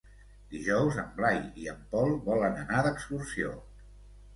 [0.53, 3.59] Dijous en Blai i en Pol volen anar d'excursió.